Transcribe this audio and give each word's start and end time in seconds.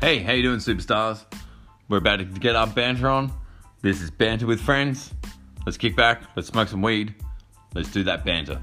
Hey, 0.00 0.20
how 0.20 0.32
you 0.32 0.42
doing, 0.42 0.60
superstars? 0.60 1.26
We're 1.90 1.98
about 1.98 2.20
to 2.20 2.24
get 2.24 2.56
our 2.56 2.66
banter 2.66 3.10
on. 3.10 3.30
This 3.82 4.00
is 4.00 4.10
Banter 4.10 4.46
with 4.46 4.58
Friends. 4.58 5.12
Let's 5.66 5.76
kick 5.76 5.94
back, 5.94 6.22
let's 6.34 6.48
smoke 6.48 6.68
some 6.68 6.80
weed, 6.80 7.14
let's 7.74 7.90
do 7.92 8.02
that 8.04 8.24
banter. 8.24 8.62